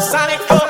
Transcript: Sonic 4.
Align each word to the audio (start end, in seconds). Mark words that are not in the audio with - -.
Sonic 0.00 0.40
4. 0.48 0.67